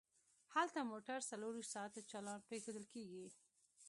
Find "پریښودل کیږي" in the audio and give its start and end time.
2.47-3.25